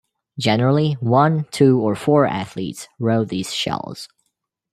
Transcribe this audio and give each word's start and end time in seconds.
Generally, 0.39 0.93
one, 0.93 1.45
two, 1.51 1.79
or 1.79 1.93
four 1.95 2.25
athletes 2.25 2.87
row 2.97 3.23
these 3.23 3.53
shells. 3.53 4.07